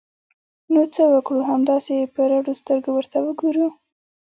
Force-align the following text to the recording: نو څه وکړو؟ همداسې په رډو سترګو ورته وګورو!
نو 0.73 0.81
څه 0.93 1.03
وکړو؟ 1.13 1.39
همداسې 1.51 1.95
په 2.13 2.21
رډو 2.31 2.53
سترګو 2.61 2.89
ورته 2.93 3.17
وګورو! 3.25 3.67